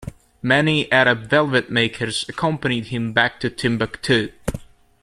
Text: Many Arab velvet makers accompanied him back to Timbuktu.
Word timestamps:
Many 0.41 0.91
Arab 0.91 1.29
velvet 1.29 1.69
makers 1.69 2.25
accompanied 2.27 2.87
him 2.87 3.13
back 3.13 3.39
to 3.39 3.51
Timbuktu. 3.51 4.31